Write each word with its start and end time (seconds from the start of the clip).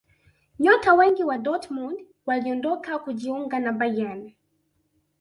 nyota 0.59 0.93
wengi 0.93 1.23
wa 1.23 1.37
dortmund 1.37 1.99
waliondoka 2.25 2.99
kujiunga 2.99 3.59
na 3.59 3.71
bayern 3.71 4.33